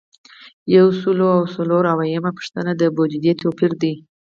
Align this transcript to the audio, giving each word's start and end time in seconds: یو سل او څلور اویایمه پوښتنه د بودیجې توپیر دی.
یو 0.75 0.87
سل 1.01 1.19
او 1.35 1.41
څلور 1.55 1.83
اویایمه 1.93 2.31
پوښتنه 2.37 2.71
د 2.75 2.83
بودیجې 2.95 3.33
توپیر 3.41 3.71
دی. 3.81 3.93